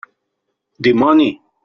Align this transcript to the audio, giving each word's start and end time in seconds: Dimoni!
Dimoni! 0.87 1.29